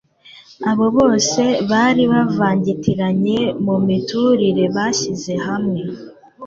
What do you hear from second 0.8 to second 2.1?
bose bari